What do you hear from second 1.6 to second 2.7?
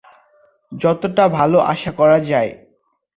আশা করা যায়।